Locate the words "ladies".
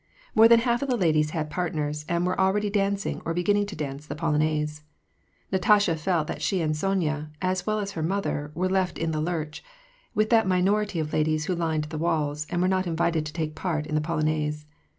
0.97-1.29, 11.13-11.45